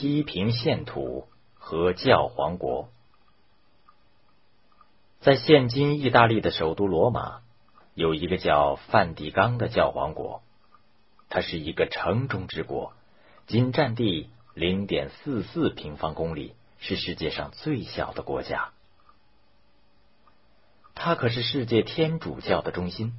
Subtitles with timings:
[0.00, 2.88] 西平县土和教皇国。
[5.20, 7.42] 在现今意大利的首都罗马，
[7.92, 10.42] 有一个叫梵蒂冈的教皇国，
[11.28, 12.94] 它是一个城中之国，
[13.46, 18.70] 仅占地零点四四平方公里，是世界上最小的国家。
[20.94, 23.12] 它可是世界天主教的中心，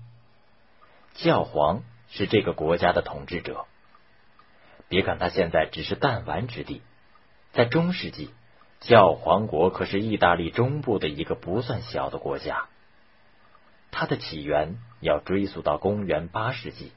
[1.13, 3.68] 教皇是这个国家的统治者。
[4.92, 6.81] 别看它现在只是弹丸之地，
[7.54, 8.30] 在中世纪。
[8.82, 12.66] 教皇国可是意大利中部的一个不算小的国家，
[13.90, 16.91] 它的起源要追溯到公元八世纪。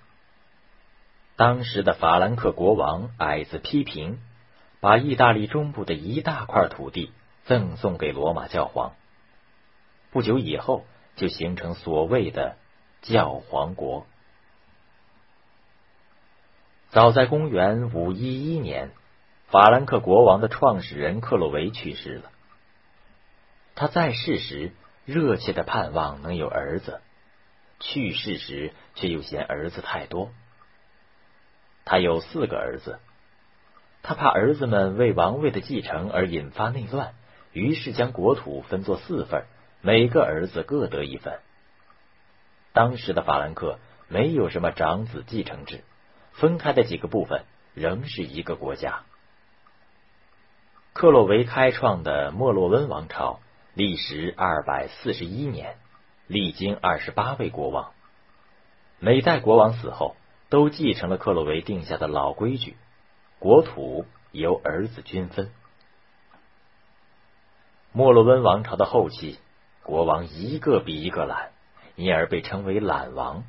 [1.37, 4.19] 当时的法兰克国王矮子批评，
[4.80, 7.13] 把意大利中部的一大块土地
[7.45, 8.95] 赠送给罗马教皇。
[10.11, 12.57] 不久以后，就形成所谓的
[13.02, 14.05] 教皇国。
[16.95, 18.93] 早在公元五一一年。
[19.48, 22.30] 法兰克国王的创始人克洛维去世了。
[23.74, 24.73] 他在世时
[25.05, 27.01] 热切的盼望能有儿子，
[27.80, 30.30] 去世时却又嫌儿子太多。
[31.85, 33.01] 他有四个儿子，
[34.05, 37.15] 他怕儿子们为王位的继承而引发内乱，
[37.52, 39.46] 于是将国土分作四份，
[39.80, 41.40] 每个儿子各得一份。
[42.73, 45.83] 当时的法兰克没有什么长子继承制，
[46.35, 49.02] 分开的几个部分仍是一个国家。
[50.93, 53.40] 克洛维开创的莫洛温王朝
[53.74, 55.77] 历时二百四十一年，
[56.29, 57.93] 历经二十八位国王。
[59.01, 60.15] 每代国王死后，
[60.51, 62.77] 都继承了克洛维定下的老规矩：
[63.40, 65.50] 国土由儿子均分。
[67.93, 69.38] 莫洛温王朝的后期，
[69.82, 71.50] 国王一个比一个懒，
[71.97, 73.44] 因而被称为懒王。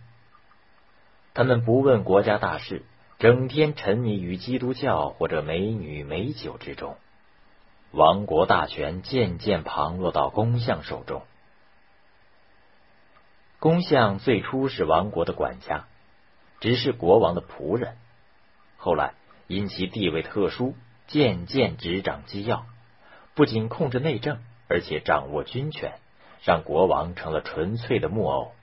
[1.35, 2.83] 他们不问国家大事，
[3.19, 6.95] 整天沉迷于基督教或者美女美酒之中。
[7.91, 11.23] 王国大权渐渐旁落到公相手中。
[13.59, 15.87] 公相最初是王国的管家，
[16.61, 17.97] 只是国王的仆人。
[18.77, 19.13] 后来
[19.47, 20.73] 因其地位特殊，
[21.07, 22.65] 渐渐执掌机要，
[23.33, 25.99] 不仅控制内政，而且掌握军权，
[26.45, 28.53] 让国王成了纯粹的木偶。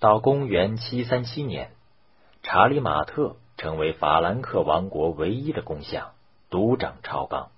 [0.00, 1.72] 到公元七三七年，
[2.42, 6.12] 查理马特成为法兰克王国唯一的公相，
[6.48, 7.50] 独掌朝纲。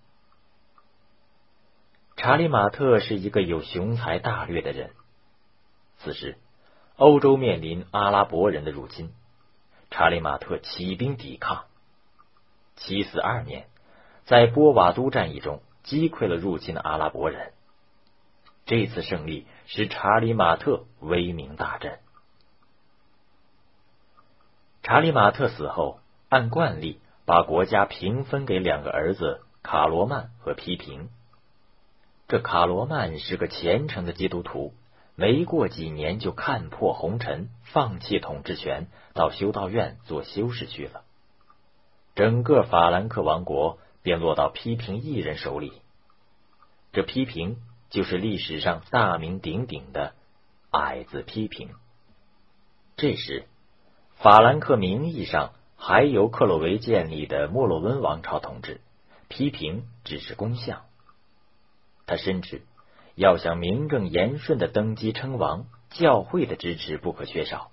[2.16, 4.90] 查理马特是一个有雄才大略的人。
[5.98, 6.36] 此时，
[6.96, 9.12] 欧洲面临阿拉伯人的入侵，
[9.92, 11.66] 查理马特起兵抵抗。
[12.74, 13.68] 七四二年，
[14.24, 17.52] 在波瓦都战役中击溃了入侵的阿拉伯人。
[18.66, 22.00] 这次胜利使查理马特威名大振。
[24.82, 31.08] 查理马特死后，按惯例把国家平分给两个儿子卡罗曼和皮平。
[32.26, 34.74] 这卡罗曼是个虔诚的基督徒，
[35.14, 41.04] 没过几年就看破红尘，放弃统治权，到修道院做修士去了。
[42.16, 45.72] 整个法兰克王国便落到批评一人手里。
[46.92, 50.14] 这批评就是历史上大名鼎鼎的
[50.70, 51.70] 矮子批评。
[52.96, 53.46] 这时，
[54.22, 58.80] 法兰克名义上还由克洛维建立的莫洛温王朝统治，
[59.26, 60.82] 批评只是公相。
[62.06, 62.62] 他深知，
[63.16, 67.72] 要想名正言顺的登基称王，教会的支持不可缺少。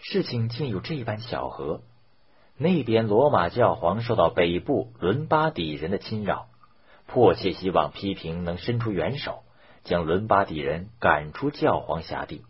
[0.00, 1.82] 事情竟有这般巧合：
[2.56, 6.48] 那边罗马教皇受到北部伦巴底人的侵扰，
[7.06, 9.44] 迫切希望批评能伸出援手，
[9.84, 12.42] 将伦巴底人赶出教皇辖地。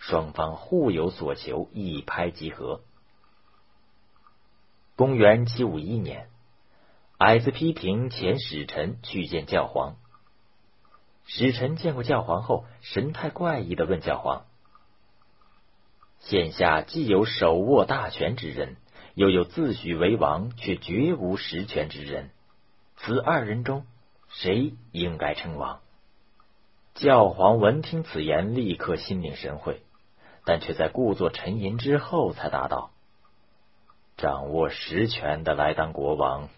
[0.00, 2.80] 双方互有所求，一拍即合。
[4.96, 6.28] 公元七五一年。
[7.18, 9.96] 矮子批评遣使臣去见教皇。
[11.26, 14.46] 使臣见过教皇后，神态怪异的问教皇
[16.18, 18.76] ：“现下既有手握大权之人，
[19.12, 22.30] 又有自诩为王却绝无实权之人，
[22.96, 23.84] 此二人中，
[24.30, 25.80] 谁应该称王？”
[26.96, 29.82] 教皇闻听此言，立刻心领神会，
[30.44, 32.90] 但却在故作沉吟之后，才答道
[34.16, 36.48] ：“掌握实权的来当国王。”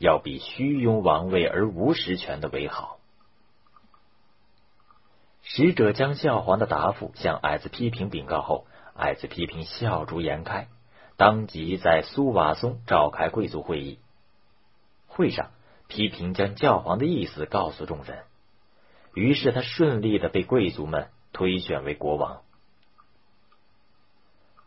[0.00, 3.00] 要比虚拥王位而无实权的为好。
[5.42, 10.68] 使者将教皇的答复向矮子批评禀告后，矮子批评笑逐颜开，
[11.16, 13.98] 当即在苏瓦松召开贵族会议。
[15.08, 15.50] 会上，
[15.88, 18.22] 批评将教皇的意思告诉众人，
[19.14, 22.42] 于是他顺利的被贵族们推选为国王。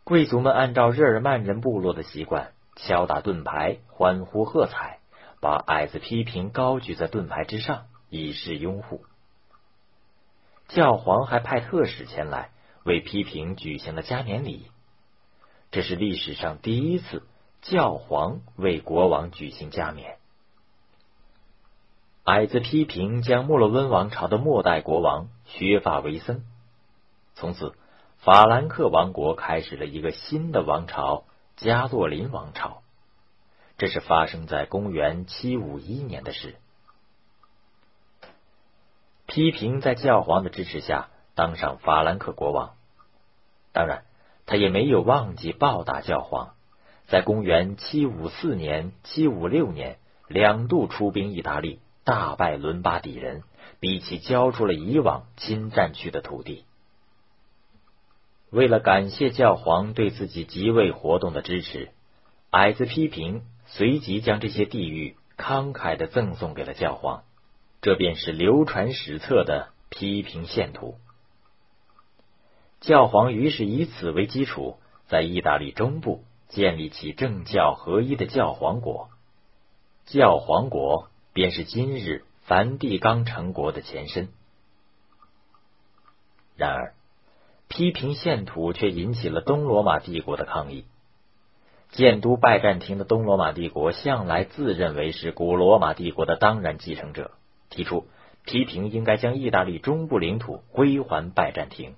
[0.04, 4.98] 贵族们按照日耳曼人部落的习惯，敲打盾牌，欢呼喝彩，
[5.40, 9.04] 把矮子批评高举在盾牌之上，以示拥护。
[10.68, 12.50] 教皇还派特使前来
[12.82, 14.66] 为批评举行了加冕礼，
[15.70, 17.22] 这是历史上第一次
[17.60, 20.16] 教皇为国王举行加冕。
[22.24, 26.44] 矮子批评将莫洛温王朝的末代国王削发为僧，
[27.34, 27.74] 从此
[28.24, 31.24] 法兰克王国开始了一个新的王朝——
[31.58, 32.82] 加洛林王朝。
[33.78, 36.54] 这是发生在公元七五一年的事。
[39.26, 42.74] 批评在教皇的支持下当上法兰克国王，
[43.72, 44.04] 当然，
[44.46, 46.54] 他也没有忘记报答教皇，
[47.08, 49.98] 在公元七五四年、七五六年
[50.28, 51.80] 两度出兵意大利。
[52.04, 53.42] 大败伦巴底人，
[53.80, 56.64] 逼其交出了以往侵占去的土地。
[58.52, 61.88] 为了感谢教皇对自己即位活动的支持，
[62.50, 67.24] 矮子批评随即将这些地域慷慨的赠送给了教皇。
[67.80, 70.96] 这便是流传史册的批评献图。
[72.80, 74.76] 教皇于是以此为基础，
[75.08, 79.08] 在意大利中部建立起政教合一的教皇国。
[80.06, 81.08] 教皇国。
[81.34, 84.28] 便是今日梵蒂冈城国的前身。
[86.56, 86.92] 然而，
[87.74, 90.84] 批评献土却引起了东罗马帝国的抗议。
[91.90, 97.30] 建都拜占庭的东罗马帝国向来自认为是古罗马帝国的当然继承者，
[97.70, 98.06] 提出
[98.44, 101.94] 批评应该将意大利中部领土归还拜占庭。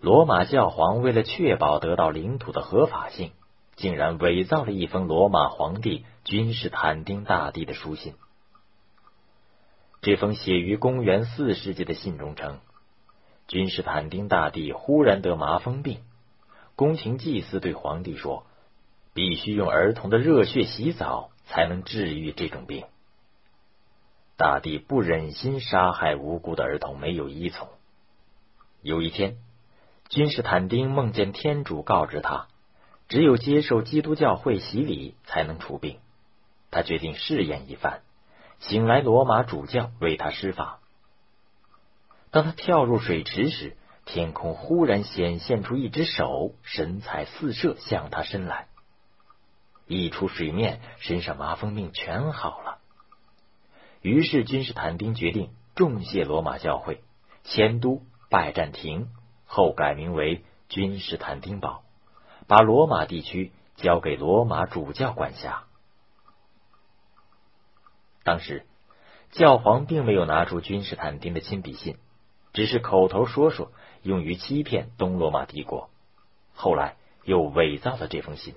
[0.00, 3.30] 罗马教皇为了确保得到领土的合法性，
[3.76, 8.14] 竟然伪造了一封罗马皇帝君士坦丁大帝的书信。
[10.02, 12.58] 这封写于公元四世纪的信中称，
[13.46, 16.00] 君士坦丁大帝忽然得麻风病，
[16.76, 18.46] 宫廷祭司对皇帝说，
[19.12, 22.84] 必须用儿童的热血洗澡才能治愈这种病。
[24.36, 27.68] 大帝不忍心杀害无辜的儿童，没有依从。
[28.82, 29.36] 有一天，
[30.08, 32.48] 君士坦丁梦见天主告知他，
[33.08, 35.98] 只有接受基督教会洗礼才能除病。
[36.70, 38.00] 他决定试验一番。
[38.60, 40.80] 请来罗马主教为他施法。
[42.34, 48.66] 当他跳入水池时，天空忽然显现出一只手，神采四射向他伸来。
[49.86, 52.78] 一出水面，身上麻风病全好了。
[54.00, 57.04] 于是君士坦丁决定重谢罗马教会，
[57.44, 59.10] 迁都拜占庭，
[59.46, 61.84] 后改名为君士坦丁堡，
[62.48, 65.66] 把罗马地区交给罗马主教管辖。
[68.24, 68.66] 当时，
[69.30, 71.96] 教皇并没有拿出君士坦丁的亲笔信，
[72.54, 73.70] 只是口头说说，
[74.02, 75.90] 用于欺骗东罗马帝国。
[76.54, 78.54] 后来又伪造了这封信。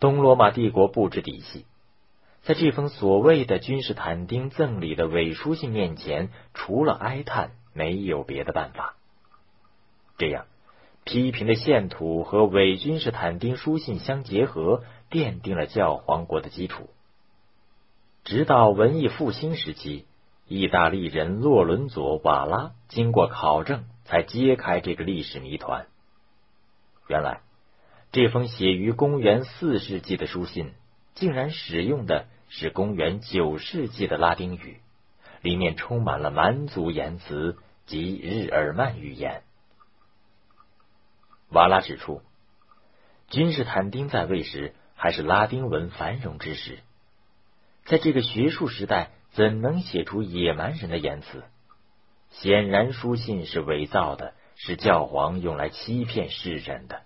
[0.00, 1.66] 东罗马帝国不知底细，
[2.42, 8.94] 在这封所谓的君士坦丁赠礼的伪书信面前，除了哀叹，没有别的办法。
[10.16, 10.46] 这样，
[11.04, 16.88] 批评的献土和伪君士坦丁书信相结合，奠定了教皇国的基础。
[18.24, 20.06] 直到文艺复兴时期，
[20.48, 25.86] 意大利人洛伦佐·瓦拉经过考证，才揭开这个历史谜团。
[27.08, 27.40] 原来，
[28.12, 30.72] 这封写于公元四世纪的书信，
[31.14, 34.80] 竟然使用的是公元九世纪的拉丁语，
[35.42, 39.42] 里面充满了蛮族言辞及日耳曼语言。
[41.50, 42.22] 瓦拉指出，
[43.28, 46.78] 君士坦丁在位时，还是拉丁文繁荣之时。
[47.84, 51.44] 在这个学术时代，怎能写出野蛮人的言辞？
[52.30, 57.02] 显然，书信是伪造的，是教皇用来欺骗世人的。